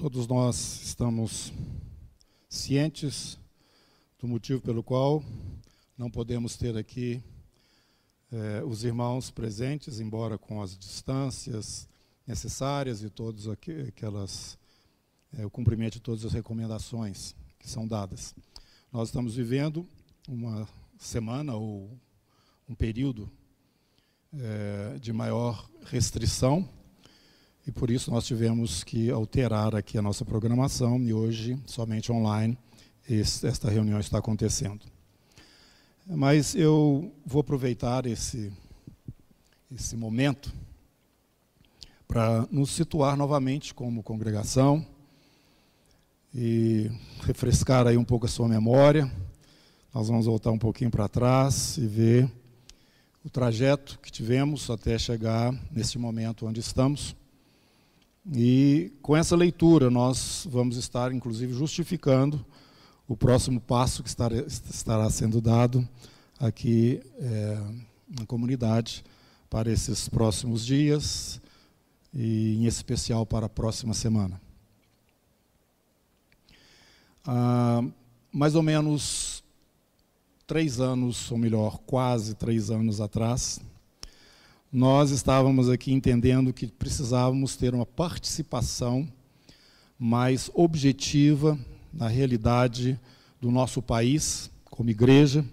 [0.00, 1.52] Todos nós estamos
[2.48, 3.38] cientes
[4.18, 5.22] do motivo pelo qual
[5.94, 7.22] não podemos ter aqui
[8.32, 11.86] eh, os irmãos presentes, embora com as distâncias
[12.26, 14.56] necessárias e todos aquelas
[15.34, 18.34] eh, o cumprimento de todas as recomendações que são dadas.
[18.90, 19.86] Nós estamos vivendo
[20.26, 20.66] uma
[20.98, 21.90] semana ou
[22.66, 23.30] um período
[24.32, 26.66] eh, de maior restrição
[27.66, 32.56] e por isso nós tivemos que alterar aqui a nossa programação e hoje, somente online,
[33.42, 34.80] esta reunião está acontecendo.
[36.06, 38.52] Mas eu vou aproveitar esse,
[39.72, 40.52] esse momento
[42.08, 44.84] para nos situar novamente como congregação
[46.34, 46.90] e
[47.22, 49.10] refrescar aí um pouco a sua memória.
[49.94, 52.30] Nós vamos voltar um pouquinho para trás e ver
[53.24, 57.14] o trajeto que tivemos até chegar nesse momento onde estamos.
[58.26, 62.44] E com essa leitura nós vamos estar, inclusive, justificando
[63.08, 65.88] o próximo passo que estará sendo dado
[66.38, 67.58] aqui é,
[68.18, 69.04] na comunidade
[69.48, 71.40] para esses próximos dias
[72.14, 74.40] e, em especial, para a próxima semana.
[77.24, 77.82] Há
[78.32, 79.42] mais ou menos
[80.46, 83.60] três anos, ou melhor, quase três anos atrás,
[84.72, 89.08] nós estávamos aqui entendendo que precisávamos ter uma participação
[89.98, 91.58] mais objetiva
[91.92, 92.98] na realidade
[93.40, 95.44] do nosso país, como igreja,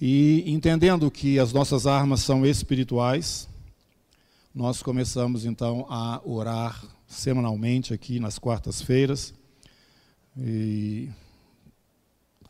[0.00, 3.48] e entendendo que as nossas armas são espirituais,
[4.52, 9.32] nós começamos então a orar semanalmente aqui nas quartas-feiras,
[10.36, 11.08] e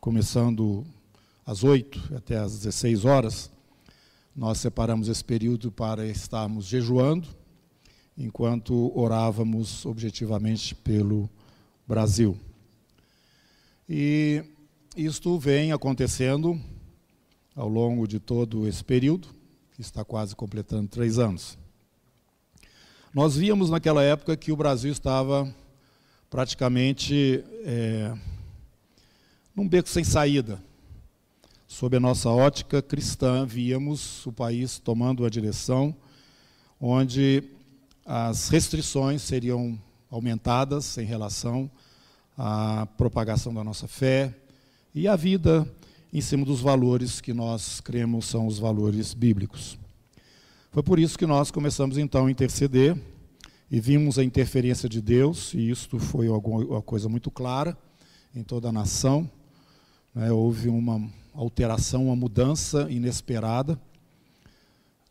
[0.00, 0.86] começando
[1.44, 3.50] às 8 até às 16 horas,
[4.38, 7.26] nós separamos esse período para estarmos jejuando,
[8.16, 11.28] enquanto orávamos objetivamente pelo
[11.84, 12.38] Brasil.
[13.88, 14.44] E
[14.96, 16.56] isto vem acontecendo
[17.56, 19.26] ao longo de todo esse período,
[19.74, 21.58] que está quase completando três anos.
[23.12, 25.52] Nós víamos naquela época que o Brasil estava
[26.30, 28.16] praticamente é,
[29.52, 30.62] num beco sem saída
[31.78, 35.94] sob a nossa ótica cristã, víamos o país tomando uma direção
[36.80, 37.44] onde
[38.04, 39.78] as restrições seriam
[40.10, 41.70] aumentadas em relação
[42.36, 44.34] à propagação da nossa fé
[44.92, 45.72] e a vida
[46.12, 49.78] em cima dos valores que nós cremos são os valores bíblicos.
[50.72, 53.00] Foi por isso que nós começamos então a interceder
[53.70, 57.78] e vimos a interferência de Deus, e isto foi uma coisa muito clara
[58.34, 59.30] em toda a nação.
[60.12, 60.32] Né?
[60.32, 63.78] Houve uma alteração, uma mudança inesperada.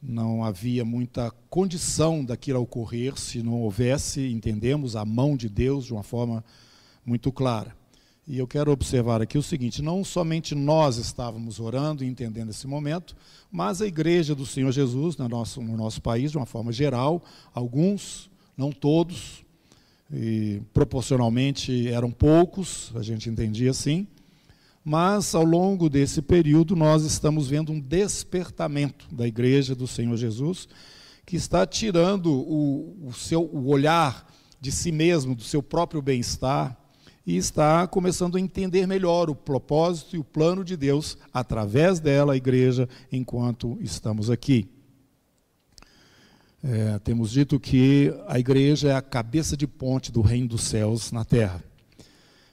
[0.04, 5.94] Não havia muita condição daquilo ocorrer se não houvesse, entendemos, a mão de Deus de
[5.94, 6.44] uma forma
[7.06, 7.76] muito clara.
[8.28, 12.68] E eu quero observar aqui o seguinte: não somente nós estávamos orando e entendendo esse
[12.68, 13.16] momento,
[13.50, 17.24] mas a igreja do Senhor Jesus no nosso, no nosso país, de uma forma geral,
[17.54, 19.46] alguns, não todos,
[20.12, 24.06] e proporcionalmente eram poucos, a gente entendia assim,
[24.90, 30.66] mas ao longo desse período nós estamos vendo um despertamento da igreja do Senhor Jesus,
[31.26, 36.78] que está tirando o, o seu o olhar de si mesmo, do seu próprio bem-estar,
[37.26, 42.32] e está começando a entender melhor o propósito e o plano de Deus através dela,
[42.32, 44.70] a igreja, enquanto estamos aqui.
[46.64, 51.12] É, temos dito que a igreja é a cabeça de ponte do reino dos céus
[51.12, 51.62] na terra.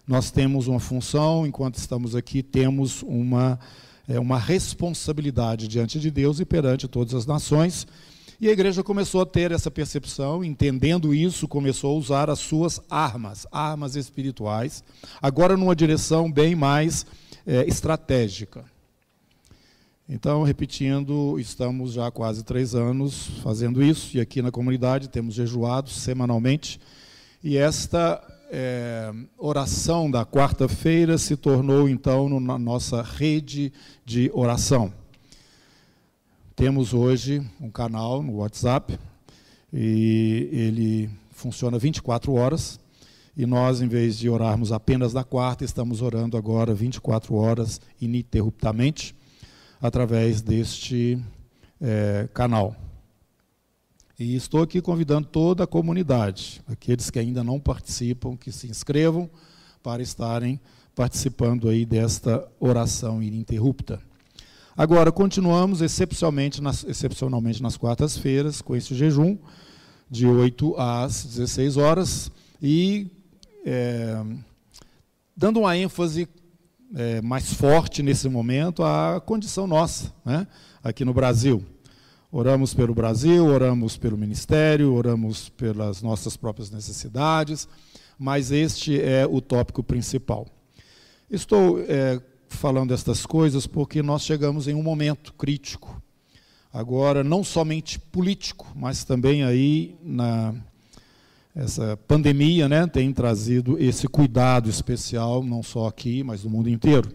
[0.06, 3.58] Nós temos uma função, enquanto estamos aqui, temos uma,
[4.06, 7.86] é, uma responsabilidade diante de Deus e perante todas as nações.
[8.38, 12.80] E a igreja começou a ter essa percepção, entendendo isso, começou a usar as suas
[12.90, 14.84] armas, armas espirituais,
[15.22, 17.06] agora numa direção bem mais
[17.46, 18.62] é, estratégica.
[20.06, 25.34] Então, repetindo, estamos já há quase três anos fazendo isso, e aqui na comunidade temos
[25.34, 26.78] jejuado semanalmente,
[27.42, 28.22] e esta
[28.56, 33.72] é, oração da quarta-feira se tornou, então, na nossa rede
[34.04, 34.92] de oração.
[36.54, 38.96] Temos hoje um canal no WhatsApp,
[39.72, 42.78] e ele funciona 24 horas,
[43.36, 49.16] e nós, em vez de orarmos apenas na quarta, estamos orando agora 24 horas ininterruptamente,
[49.82, 51.18] através deste
[51.80, 52.76] é, canal.
[54.18, 59.28] E estou aqui convidando toda a comunidade, aqueles que ainda não participam, que se inscrevam
[59.82, 60.60] para estarem
[60.94, 64.00] participando aí desta oração ininterrupta.
[64.76, 69.36] Agora, continuamos excepcionalmente nas, excepcionalmente nas quartas-feiras com esse jejum,
[70.08, 72.30] de 8 às 16 horas,
[72.62, 73.10] e
[73.66, 74.22] é,
[75.36, 76.28] dando uma ênfase
[76.94, 80.46] é, mais forte nesse momento à condição nossa, né,
[80.84, 81.64] aqui no Brasil.
[82.36, 87.68] Oramos pelo Brasil, oramos pelo ministério, oramos pelas nossas próprias necessidades,
[88.18, 90.44] mas este é o tópico principal.
[91.30, 96.02] Estou é, falando estas coisas porque nós chegamos em um momento crítico.
[96.72, 100.56] Agora, não somente político, mas também aí na
[101.54, 107.12] essa pandemia, né, tem trazido esse cuidado especial não só aqui, mas no mundo inteiro.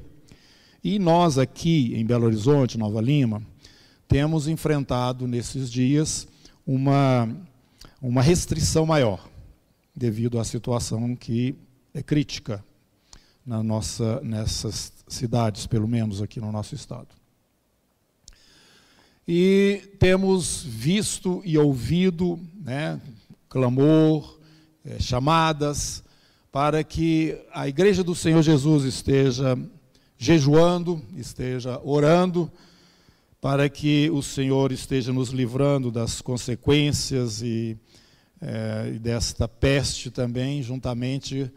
[0.81, 3.43] E nós aqui em Belo Horizonte, Nova Lima,
[4.09, 6.27] temos enfrentado nesses dias
[6.67, 7.29] uma
[8.01, 9.27] uma restrição maior
[9.95, 11.55] devido à situação que
[11.93, 12.63] é crítica
[13.45, 17.07] na nossa, nessas cidades, pelo menos aqui no nosso estado.
[19.27, 22.99] E temos visto e ouvido né,
[23.49, 24.39] clamor,
[24.85, 26.03] é, chamadas,
[26.51, 29.57] para que a Igreja do Senhor Jesus esteja
[30.17, 32.51] jejuando, esteja orando,
[33.41, 37.77] para que o Senhor esteja nos livrando das consequências e,
[38.41, 41.51] é, desta peste também, juntamente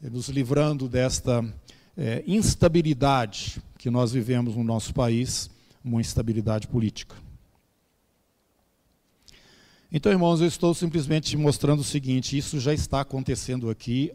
[0.00, 1.44] nos livrando desta
[1.96, 5.50] é, instabilidade que nós vivemos no nosso país,
[5.84, 7.14] uma instabilidade política.
[9.92, 14.12] Então, irmãos, eu estou simplesmente mostrando o seguinte: isso já está acontecendo aqui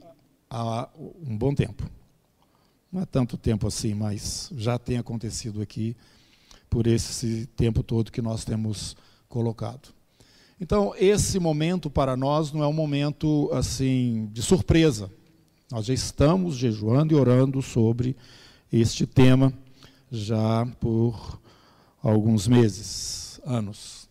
[0.50, 1.90] há um bom tempo.
[2.92, 5.96] Não é tanto tempo assim, mas já tem acontecido aqui
[6.72, 8.96] por esse tempo todo que nós temos
[9.28, 9.90] colocado.
[10.60, 15.12] Então, esse momento para nós não é um momento assim de surpresa.
[15.70, 18.16] Nós já estamos jejuando e orando sobre
[18.72, 19.54] este tema
[20.10, 21.42] já por
[22.02, 24.08] alguns meses, anos.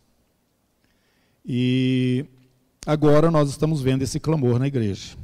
[1.46, 2.26] E
[2.84, 5.16] agora nós estamos vendo esse clamor na igreja.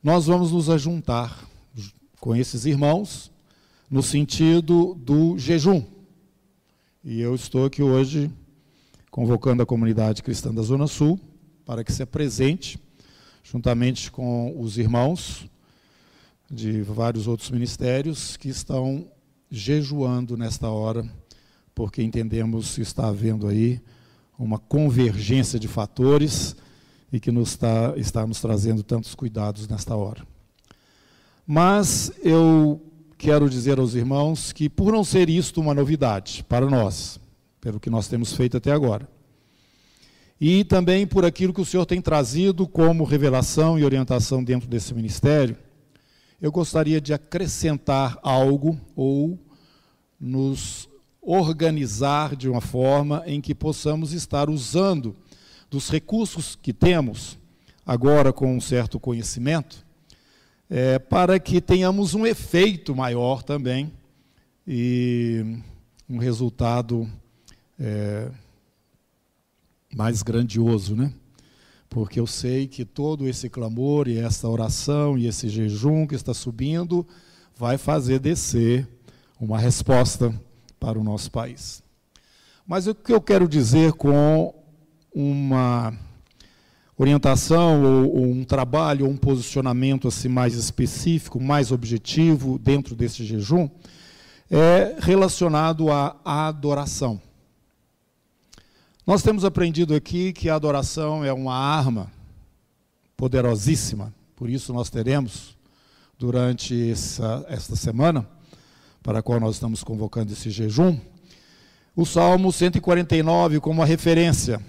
[0.00, 1.48] Nós vamos nos ajuntar
[2.20, 3.32] com esses irmãos
[3.90, 5.95] no sentido do jejum.
[7.08, 8.28] E eu estou aqui hoje
[9.12, 11.20] convocando a comunidade cristã da Zona Sul
[11.64, 12.80] para que se apresente
[13.44, 15.48] juntamente com os irmãos
[16.50, 19.06] de vários outros ministérios que estão
[19.48, 21.08] jejuando nesta hora,
[21.76, 23.80] porque entendemos que está havendo aí
[24.36, 26.56] uma convergência de fatores
[27.12, 30.26] e que nos está, está nos trazendo tantos cuidados nesta hora.
[31.46, 32.82] Mas eu
[33.18, 37.18] quero dizer aos irmãos que, por não ser isto uma novidade para nós,
[37.60, 39.08] pelo que nós temos feito até agora,
[40.40, 44.92] e também por aquilo que o Senhor tem trazido como revelação e orientação dentro desse
[44.92, 45.56] ministério,
[46.40, 49.38] eu gostaria de acrescentar algo ou
[50.20, 50.88] nos
[51.22, 55.16] organizar de uma forma em que possamos estar usando
[55.70, 57.38] dos recursos que temos,
[57.84, 59.85] agora com um certo conhecimento,
[60.68, 63.92] é, para que tenhamos um efeito maior também
[64.66, 65.58] e
[66.08, 67.08] um resultado.
[67.78, 68.30] É,
[69.96, 71.10] mais grandioso, né?
[71.88, 76.34] Porque eu sei que todo esse clamor e essa oração e esse jejum que está
[76.34, 77.06] subindo
[77.56, 78.86] vai fazer descer
[79.40, 80.34] uma resposta
[80.78, 81.82] para o nosso país.
[82.66, 84.54] Mas o que eu quero dizer com
[85.14, 85.96] uma
[86.98, 93.24] orientação ou, ou, um trabalho ou um posicionamento assim mais específico, mais objetivo dentro desse
[93.24, 93.68] jejum,
[94.50, 97.20] é relacionado à adoração.
[99.06, 102.10] Nós temos aprendido aqui que a adoração é uma arma
[103.16, 105.56] poderosíssima, por isso nós teremos,
[106.18, 108.26] durante essa, esta semana,
[109.02, 110.98] para a qual nós estamos convocando esse jejum,
[111.94, 114.60] o Salmo 149 como uma referência,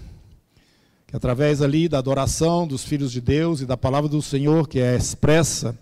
[1.08, 4.78] que através ali da adoração dos filhos de Deus e da palavra do Senhor, que
[4.78, 5.76] é expressa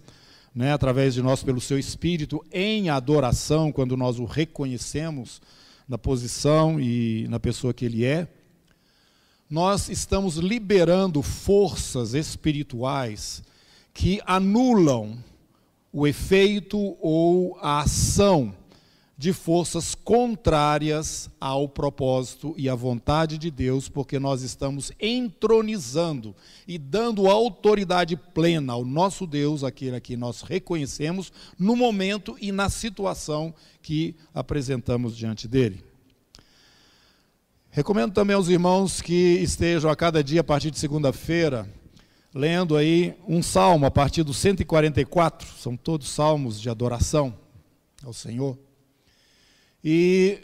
[0.55, 5.43] né, através de nós pelo seu Espírito, em adoração, quando nós o reconhecemos
[5.89, 8.29] na posição e na pessoa que ele é,
[9.51, 13.43] nós estamos liberando forças espirituais
[13.93, 15.19] que anulam
[15.93, 18.55] o efeito ou a ação
[19.19, 26.35] de forças contrárias ao propósito e à vontade de Deus, porque nós estamos entronizando
[26.69, 32.53] e dando autoridade plena ao nosso Deus, aquele a quem nós reconhecemos, no momento e
[32.53, 35.83] na situação que apresentamos diante dele.
[37.71, 41.67] Recomendo também aos irmãos que estejam a cada dia, a partir de segunda-feira,
[42.35, 47.35] lendo aí um salmo a partir do 144, são todos salmos de adoração
[48.05, 48.59] ao Senhor.
[49.89, 50.41] E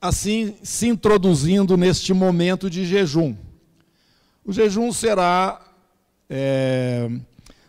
[0.00, 3.36] assim se introduzindo neste momento de jejum.
[4.44, 5.64] O jejum será
[6.28, 7.08] é,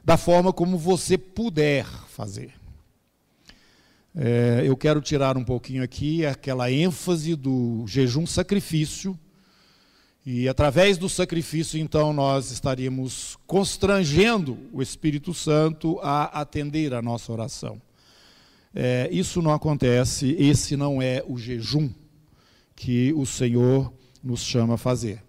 [0.03, 2.55] da forma como você puder fazer.
[4.15, 9.15] É, eu quero tirar um pouquinho aqui aquela ênfase do jejum-sacrifício,
[10.25, 17.31] e através do sacrifício, então, nós estaríamos constrangendo o Espírito Santo a atender a nossa
[17.31, 17.79] oração.
[18.75, 21.89] É, isso não acontece, esse não é o jejum
[22.75, 23.91] que o Senhor
[24.21, 25.23] nos chama a fazer.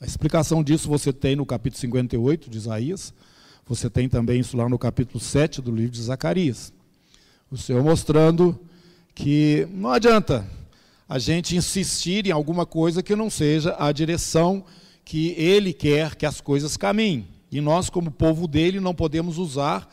[0.00, 3.14] A explicação disso você tem no capítulo 58 de Isaías,
[3.64, 6.72] você tem também isso lá no capítulo 7 do livro de Zacarias
[7.52, 8.58] o Senhor mostrando
[9.14, 10.48] que não adianta
[11.06, 14.64] a gente insistir em alguma coisa que não seja a direção
[15.04, 17.28] que Ele quer que as coisas caminhem.
[17.50, 19.86] E nós, como povo dele, não podemos usar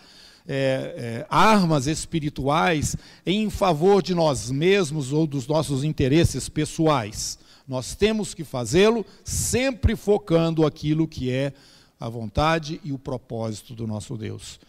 [0.49, 7.37] é, é, armas espirituais em favor de nós mesmos ou dos nossos interesses pessoais.
[7.67, 11.53] Nós temos que fazê-lo sempre focando aquilo que é
[11.99, 14.59] a vontade e o propósito do nosso Deus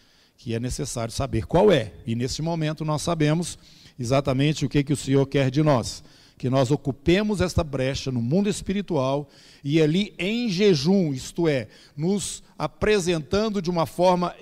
[0.41, 1.93] que é necessário saber qual é.
[2.05, 3.59] E nesse momento nós sabemos
[3.99, 6.03] exatamente o que, que o Senhor quer de nós.
[6.35, 9.29] Que nós ocupemos esta brecha no mundo espiritual
[9.63, 14.33] e ali em jejum, isto é, nos apresentando de uma forma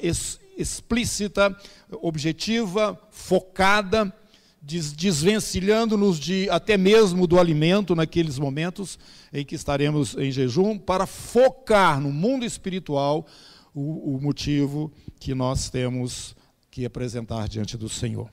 [0.60, 1.56] explícita,
[2.02, 4.14] objetiva, focada,
[4.62, 9.00] des, desvencilhando-nos de até mesmo do alimento naqueles momentos
[9.34, 13.26] em que estaremos em jejum, para focar no mundo espiritual
[13.74, 16.36] o, o motivo que nós temos
[16.70, 18.30] que apresentar diante do Senhor.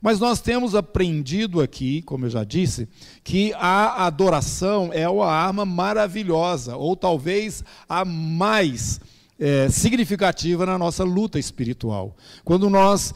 [0.00, 2.88] Mas nós temos aprendido aqui, como eu já disse,
[3.24, 9.00] que a adoração é uma arma maravilhosa, ou talvez a mais
[9.38, 12.16] é, significativa na nossa luta espiritual.
[12.44, 13.14] Quando nós,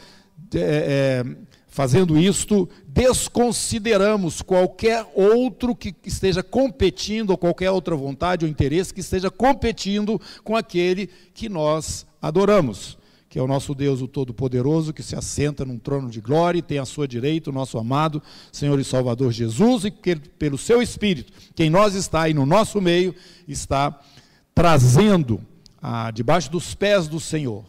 [0.55, 1.37] é, é,
[1.67, 9.01] fazendo isto, desconsideramos qualquer outro que esteja competindo, ou qualquer outra vontade ou interesse que
[9.01, 12.99] esteja competindo com aquele que nós adoramos
[13.33, 16.63] que é o nosso Deus, o Todo-Poderoso, que se assenta num trono de glória e
[16.63, 20.83] tem à sua direita o nosso amado Senhor e Salvador Jesus, e que pelo seu
[20.83, 23.15] Espírito, que em nós está e no nosso meio,
[23.49, 23.99] está
[24.55, 25.41] trazendo
[25.83, 27.65] ah, debaixo dos pés do Senhor,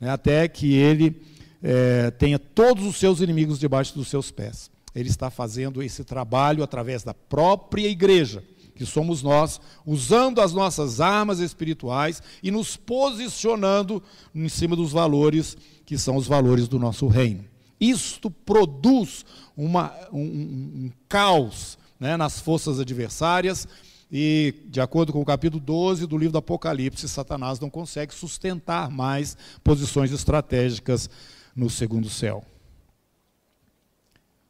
[0.00, 1.22] né, até que ele
[1.62, 4.70] é, tenha todos os seus inimigos debaixo dos seus pés.
[4.94, 8.42] Ele está fazendo esse trabalho através da própria igreja
[8.74, 14.02] que somos nós, usando as nossas armas espirituais e nos posicionando
[14.34, 17.44] em cima dos valores que são os valores do nosso reino.
[17.78, 23.68] Isto produz uma, um, um caos né, nas forças adversárias,
[24.10, 28.90] e, de acordo com o capítulo 12 do livro do Apocalipse, Satanás não consegue sustentar
[28.90, 31.08] mais posições estratégicas
[31.54, 32.44] no segundo céu.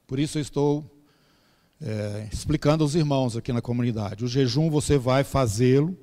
[0.06, 0.84] Por isso eu estou
[1.80, 4.24] é, explicando aos irmãos aqui na comunidade.
[4.24, 5.96] O jejum você vai fazê-lo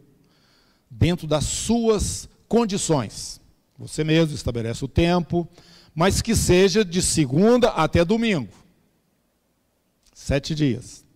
[0.90, 3.42] dentro das suas condições.
[3.78, 5.48] Você mesmo estabelece o tempo,
[5.96, 8.54] mas que seja de segunda até domingo.
[10.14, 11.07] Sete dias.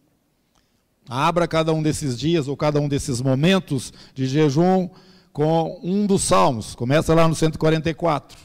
[1.13, 4.89] Abra cada um desses dias ou cada um desses momentos de jejum
[5.33, 6.73] com um dos salmos.
[6.73, 8.39] Começa lá no 144.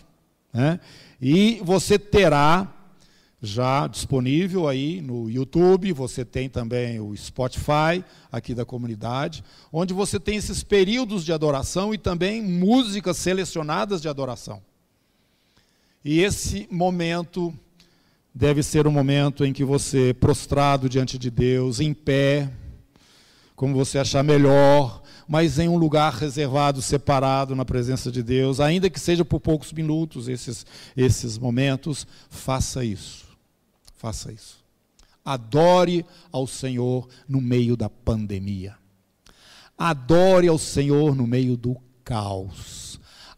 [0.53, 0.81] Né?
[1.23, 2.75] E você terá
[3.41, 10.19] já disponível aí no YouTube, você tem também o Spotify aqui da comunidade, onde você
[10.19, 14.61] tem esses períodos de adoração e também músicas selecionadas de adoração.
[16.05, 17.57] E esse momento
[18.37, 22.51] deve ser um momento em que você, prostrado diante de Deus, em pé,
[23.55, 28.91] como você achar melhor, mas em um lugar reservado, separado na presença de Deus, ainda
[28.91, 33.25] que seja por poucos minutos esses, esses momentos, faça isso.
[33.97, 34.59] Faça isso.
[35.25, 38.75] Adore ao Senhor no meio da pandemia.
[39.79, 41.75] Adore ao Senhor no meio do
[42.05, 42.86] caos.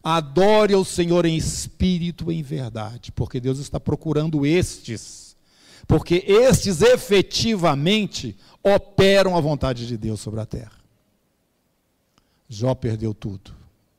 [0.03, 5.35] Adore ao Senhor em espírito e em verdade, porque Deus está procurando estes,
[5.87, 10.79] porque estes efetivamente operam a vontade de Deus sobre a terra.
[12.47, 13.53] Jó perdeu tudo,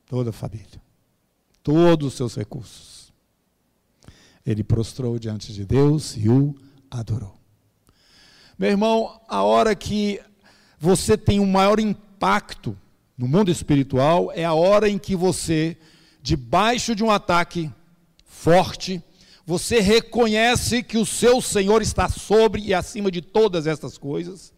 [0.07, 0.81] toda a família,
[1.63, 3.01] todos os seus recursos
[4.45, 6.55] ele prostrou diante de Deus e o
[6.89, 7.37] adorou.
[8.57, 10.19] Meu irmão, a hora que
[10.79, 12.77] você tem um maior impacto
[13.21, 15.77] no mundo espiritual é a hora em que você,
[16.23, 17.71] debaixo de um ataque
[18.25, 18.99] forte,
[19.45, 24.51] você reconhece que o seu Senhor está sobre e acima de todas estas coisas,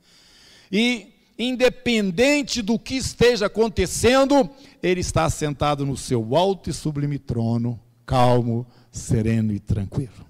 [0.71, 4.49] e independente do que esteja acontecendo,
[4.81, 10.25] ele está sentado no seu alto e sublime trono, calmo, sereno e tranquilo.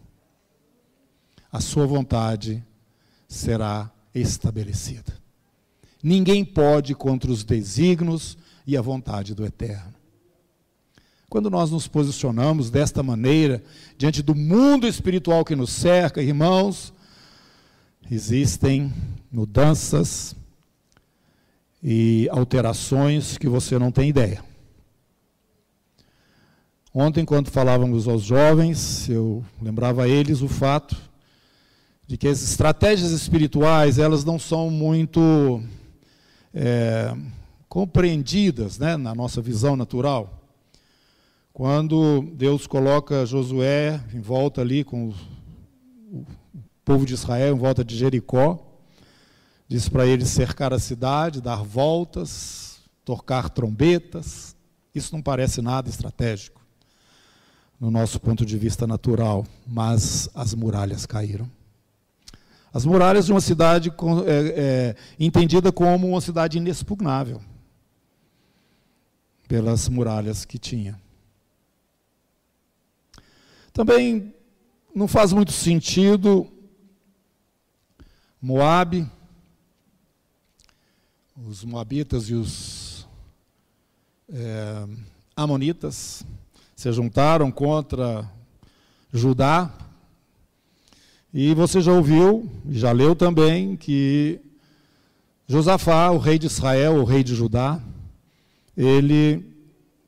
[1.51, 2.63] A sua vontade
[3.27, 5.22] será estabelecida.
[6.03, 9.93] Ninguém pode contra os desígnios e a vontade do Eterno.
[11.29, 13.63] Quando nós nos posicionamos desta maneira,
[13.97, 16.93] diante do mundo espiritual que nos cerca, irmãos,
[18.11, 18.93] existem
[19.31, 20.35] mudanças
[21.81, 24.43] e alterações que você não tem ideia.
[26.93, 30.95] Ontem, quando falávamos aos jovens, eu lembrava a eles o fato
[32.05, 35.63] de que as estratégias espirituais elas não são muito
[36.53, 37.15] é,
[37.67, 40.41] compreendidas né, na nossa visão natural.
[41.51, 45.09] Quando Deus coloca Josué em volta ali com
[46.11, 46.25] o
[46.85, 48.59] povo de Israel, em volta de Jericó,
[49.67, 54.55] diz para eles cercar a cidade, dar voltas, tocar trombetas.
[54.93, 56.61] Isso não parece nada estratégico,
[57.79, 61.49] no nosso ponto de vista natural, mas as muralhas caíram.
[62.73, 67.39] As muralhas de uma cidade é, é, entendida como uma cidade inexpugnável,
[69.47, 70.99] pelas muralhas que tinha.
[73.71, 74.33] Também
[74.93, 76.49] não faz muito sentido
[78.41, 79.09] Moabe,
[81.47, 83.07] os moabitas e os
[84.29, 84.85] é,
[85.35, 86.25] amonitas
[86.75, 88.29] se juntaram contra
[89.13, 89.71] Judá.
[91.33, 94.39] E você já ouviu, já leu também, que
[95.47, 97.81] Josafá, o rei de Israel, o rei de Judá,
[98.77, 99.43] ele,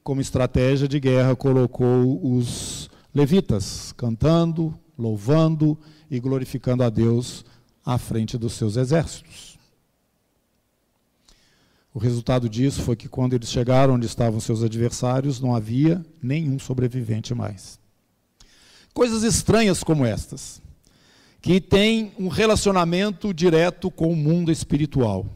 [0.04, 5.76] como estratégia de guerra, colocou os levitas, cantando, louvando
[6.12, 7.44] e glorificando a Deus
[7.84, 9.58] à frente dos seus exércitos.
[11.92, 16.60] O resultado disso foi que, quando eles chegaram onde estavam seus adversários, não havia nenhum
[16.60, 17.80] sobrevivente mais.
[18.94, 20.62] Coisas estranhas como estas,
[21.46, 25.28] que têm um relacionamento direto com o mundo espiritual.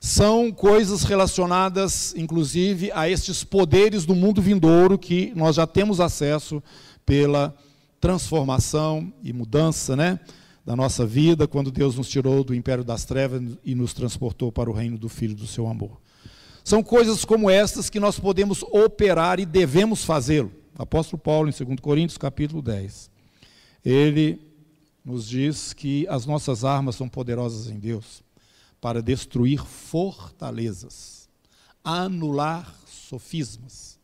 [0.00, 6.62] São coisas relacionadas, inclusive, a estes poderes do mundo vindouro que nós já temos acesso
[7.04, 7.54] pela
[8.00, 10.18] transformação e mudança né,
[10.64, 14.70] da nossa vida, quando Deus nos tirou do império das trevas e nos transportou para
[14.70, 16.00] o reino do Filho do seu amor.
[16.64, 20.50] São coisas como estas que nós podemos operar e devemos fazê-lo.
[20.78, 23.10] Apóstolo Paulo, em 2 Coríntios, capítulo 10.
[23.84, 24.49] Ele
[25.04, 28.22] nos diz que as nossas armas são poderosas em Deus
[28.80, 31.28] para destruir fortalezas,
[31.84, 33.98] anular sofismas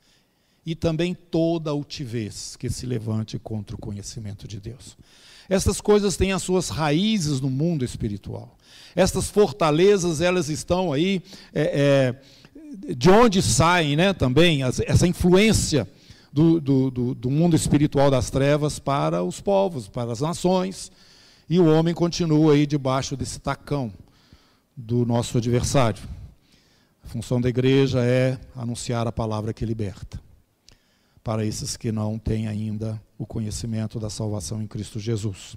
[0.64, 4.96] e também toda altivez que se levante contra o conhecimento de Deus.
[5.48, 8.56] Essas coisas têm as suas raízes no mundo espiritual.
[8.94, 11.22] Estas fortalezas, elas estão aí,
[11.54, 12.16] é,
[12.88, 15.88] é, de onde saem né, também as, essa influência
[16.36, 20.92] do, do, do, do mundo espiritual das trevas para os povos, para as nações,
[21.48, 23.90] e o homem continua aí debaixo desse tacão
[24.76, 26.02] do nosso adversário.
[27.02, 30.20] A função da igreja é anunciar a palavra que liberta,
[31.24, 35.56] para esses que não têm ainda o conhecimento da salvação em Cristo Jesus.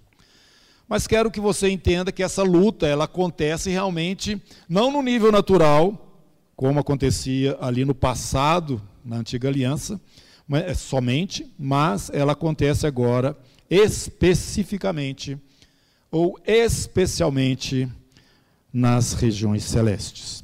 [0.87, 6.23] Mas quero que você entenda que essa luta, ela acontece realmente não no nível natural,
[6.55, 9.99] como acontecia ali no passado, na antiga aliança,
[10.75, 13.37] somente, mas ela acontece agora
[13.69, 15.37] especificamente
[16.11, 17.87] ou especialmente
[18.73, 20.43] nas regiões celestes.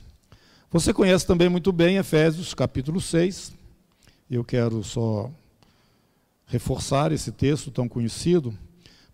[0.71, 3.53] Você conhece também muito bem Efésios capítulo 6.
[4.29, 5.31] Eu quero só
[6.47, 8.55] reforçar esse texto tão conhecido,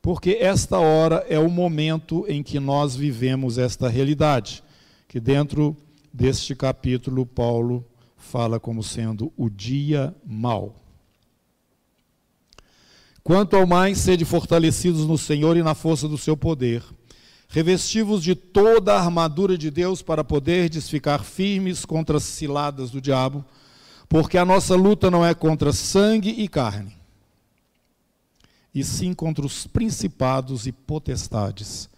[0.01, 4.63] porque esta hora é o momento em que nós vivemos esta realidade,
[5.07, 5.75] que dentro
[6.13, 7.85] deste capítulo Paulo
[8.21, 10.75] fala como sendo o dia mau.
[13.23, 16.83] Quanto ao mais, sede fortalecidos no Senhor e na força do seu poder
[17.51, 23.01] revestivos de toda a armadura de Deus para poderdes ficar firmes contra as ciladas do
[23.01, 23.43] diabo,
[24.07, 26.95] porque a nossa luta não é contra sangue e carne,
[28.73, 31.89] e sim contra os principados e potestades,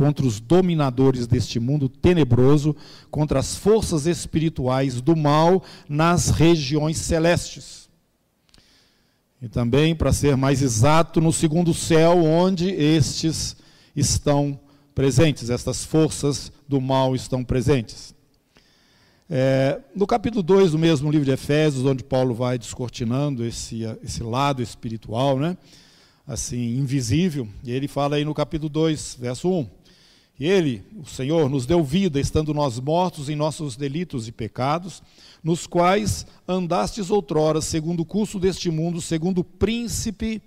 [0.00, 2.74] contra os dominadores deste mundo tenebroso,
[3.10, 7.86] contra as forças espirituais do mal nas regiões celestes.
[9.42, 13.54] E também, para ser mais exato, no segundo céu, onde estes
[13.94, 14.58] estão
[14.94, 18.14] presentes, estas forças do mal estão presentes.
[19.28, 24.22] É, no capítulo 2 do mesmo livro de Efésios, onde Paulo vai descortinando esse, esse
[24.22, 25.58] lado espiritual, né?
[26.30, 29.79] assim, invisível, e ele fala aí no capítulo 2, verso 1.
[30.40, 35.02] Ele, o Senhor, nos deu vida, estando nós mortos em nossos delitos e pecados,
[35.44, 40.40] nos quais andastes outrora, segundo o curso deste mundo, segundo o príncipe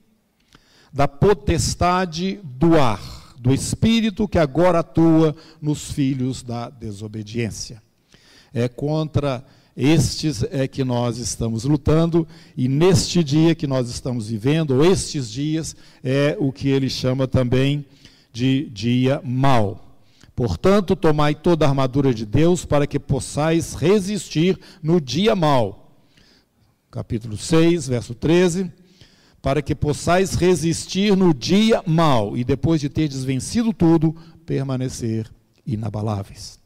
[0.92, 7.84] da potestade do ar do espírito que agora atua nos filhos da desobediência.
[8.54, 12.26] É contra estes é que nós estamos lutando,
[12.56, 17.28] e neste dia que nós estamos vivendo, ou estes dias, é o que ele chama
[17.28, 17.86] também
[18.32, 19.83] de dia mau.
[20.36, 25.92] Portanto, tomai toda a armadura de Deus para que possais resistir no dia mau.
[26.90, 28.72] Capítulo 6, verso 13.
[29.42, 34.16] Para que possais resistir no dia mau e depois de teres vencido tudo,
[34.46, 35.30] permanecer
[35.66, 36.60] inabaláveis.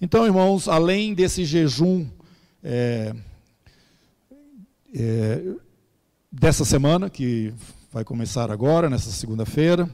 [0.00, 2.06] Então, irmãos, além desse jejum
[2.62, 3.14] é,
[4.94, 5.42] é,
[6.30, 7.54] dessa semana, que
[7.92, 9.88] vai começar agora, nessa segunda-feira,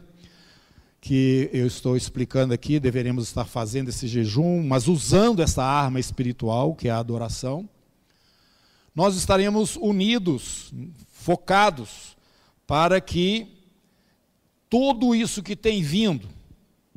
[1.00, 6.74] que eu estou explicando aqui, deveremos estar fazendo esse jejum, mas usando essa arma espiritual,
[6.74, 7.68] que é a adoração,
[8.94, 10.72] nós estaremos unidos,
[11.10, 12.16] focados,
[12.66, 13.48] para que
[14.68, 16.28] tudo isso que tem vindo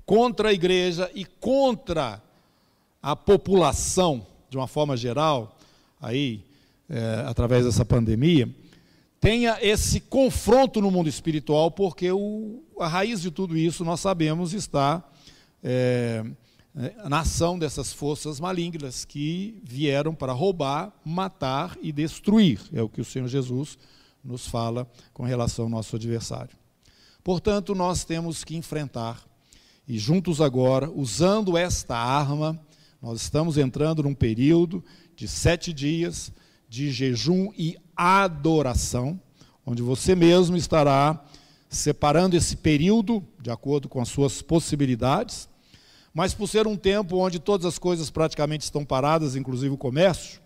[0.05, 2.21] contra a igreja e contra
[3.01, 5.57] a população, de uma forma geral,
[6.01, 6.45] aí,
[6.89, 8.53] é, através dessa pandemia,
[9.23, 14.51] tenha esse confronto no mundo espiritual, porque o, a raiz de tudo isso, nós sabemos,
[14.51, 15.01] está
[15.63, 16.25] é,
[16.75, 22.59] é, na ação dessas forças malignas que vieram para roubar, matar e destruir.
[22.73, 23.77] É o que o Senhor Jesus
[24.21, 26.57] nos fala com relação ao nosso adversário.
[27.23, 29.23] Portanto, nós temos que enfrentar,
[29.88, 32.59] e juntos agora, usando esta arma,
[33.01, 34.83] nós estamos entrando num período
[35.15, 36.29] de sete dias
[36.67, 39.19] de jejum e adoração,
[39.65, 41.23] onde você mesmo estará
[41.69, 45.49] separando esse período de acordo com as suas possibilidades,
[46.13, 50.39] mas por ser um tempo onde todas as coisas praticamente estão paradas, inclusive o comércio,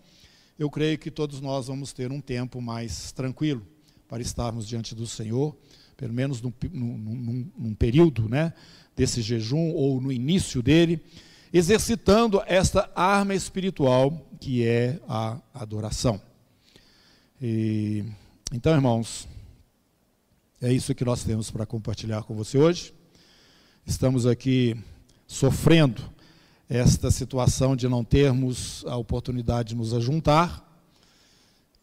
[0.58, 3.64] eu creio que todos nós vamos ter um tempo mais tranquilo
[4.08, 5.54] para estarmos diante do Senhor,
[5.96, 8.54] pelo menos num, num, num período né,
[8.96, 11.00] desse jejum ou no início dele,
[11.52, 16.20] exercitando esta arma espiritual que é a adoração.
[17.40, 18.04] E,
[18.52, 19.28] então, irmãos,
[20.60, 22.92] é isso que nós temos para compartilhar com você hoje.
[23.86, 24.76] Estamos aqui
[25.24, 26.02] sofrendo
[26.68, 30.66] esta situação de não termos a oportunidade de nos ajuntar.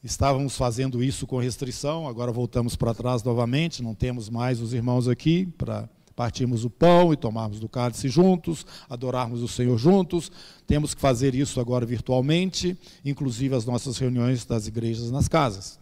[0.04, 5.08] Estávamos fazendo isso com restrição, agora voltamos para trás novamente, não temos mais os irmãos
[5.08, 10.32] aqui para partirmos o pão e tomarmos do cálice juntos, adorarmos o Senhor juntos.
[10.66, 15.78] Temos que fazer isso agora virtualmente, inclusive as nossas reuniões das igrejas nas casas.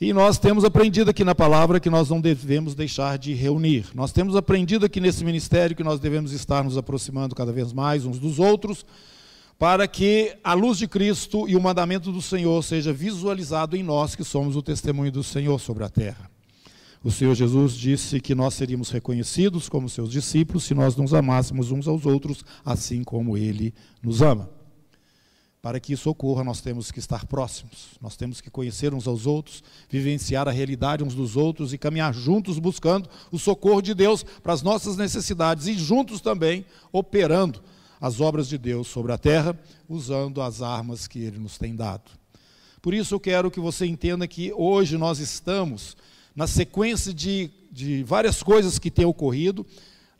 [0.00, 3.86] E nós temos aprendido aqui na palavra que nós não devemos deixar de reunir.
[3.94, 8.04] Nós temos aprendido aqui nesse ministério que nós devemos estar nos aproximando cada vez mais
[8.04, 8.84] uns dos outros,
[9.58, 14.16] para que a luz de Cristo e o mandamento do Senhor seja visualizado em nós
[14.16, 16.33] que somos o testemunho do Senhor sobre a terra.
[17.04, 21.70] O Senhor Jesus disse que nós seríamos reconhecidos como seus discípulos se nós nos amássemos
[21.70, 24.48] uns aos outros, assim como ele nos ama.
[25.60, 29.26] Para que isso ocorra, nós temos que estar próximos, nós temos que conhecer uns aos
[29.26, 34.22] outros, vivenciar a realidade uns dos outros e caminhar juntos buscando o socorro de Deus
[34.42, 37.62] para as nossas necessidades e juntos também operando
[38.00, 42.10] as obras de Deus sobre a terra, usando as armas que Ele nos tem dado.
[42.80, 45.94] Por isso eu quero que você entenda que hoje nós estamos
[46.34, 49.66] na sequência de, de várias coisas que têm ocorrido,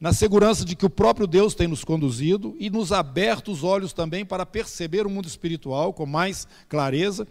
[0.00, 3.92] na segurança de que o próprio Deus tem nos conduzido e nos aberto os olhos
[3.92, 7.26] também para perceber o mundo espiritual com mais clareza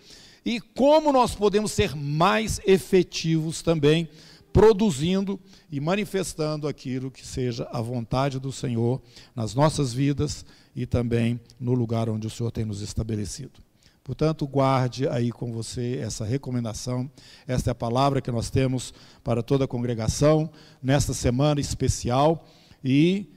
[0.46, 4.10] e como nós podemos ser mais efetivos também,
[4.52, 5.40] produzindo
[5.72, 9.02] e manifestando aquilo que seja a vontade do Senhor
[9.36, 13.62] nas nossas vidas e também no lugar onde o Senhor tem nos estabelecido.
[14.04, 17.10] Portanto, guarde aí com você essa recomendação.
[17.48, 22.46] Esta é a palavra que nós temos para toda a congregação nesta semana especial
[22.84, 23.32] e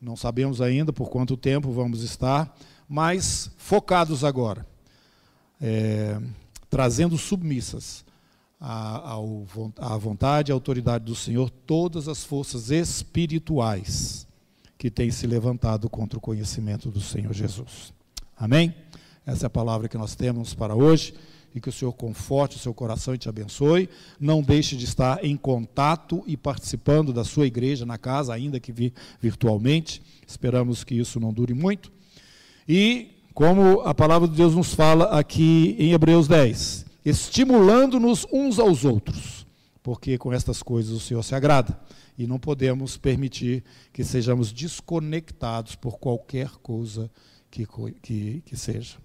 [0.00, 2.56] não sabemos ainda por quanto tempo vamos estar,
[2.88, 4.64] mas focados agora,
[5.60, 6.18] é,
[6.70, 8.02] trazendo submissas
[8.58, 9.14] à,
[9.76, 14.26] à vontade e à autoridade do Senhor todas as forças espirituais
[14.78, 17.92] que têm se levantado contra o conhecimento do Senhor Jesus.
[18.36, 18.72] Amém?
[19.28, 21.12] Essa é a palavra que nós temos para hoje
[21.54, 23.86] e que o Senhor conforte o seu coração e te abençoe.
[24.18, 28.72] Não deixe de estar em contato e participando da sua igreja na casa, ainda que
[29.20, 30.00] virtualmente.
[30.26, 31.92] Esperamos que isso não dure muito.
[32.66, 38.86] E, como a palavra de Deus nos fala aqui em Hebreus 10, estimulando-nos uns aos
[38.86, 39.46] outros,
[39.82, 41.78] porque com estas coisas o Senhor se agrada.
[42.16, 43.62] E não podemos permitir
[43.92, 47.10] que sejamos desconectados por qualquer coisa
[47.50, 47.66] que,
[48.00, 48.96] que, que seja.